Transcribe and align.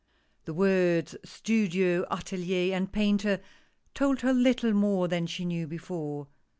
The 0.45 0.53
words— 0.55 1.15
studio, 1.41 2.07
atelier 2.11 2.75
and 2.75 2.91
painter— 2.91 3.39
told 3.93 4.21
her 4.21 4.33
little 4.33 4.73
more 4.73 5.07
than 5.07 5.27
she 5.27 5.45
knew 5.45 5.67
before. 5.67 6.27